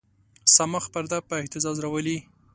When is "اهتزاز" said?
1.41-1.77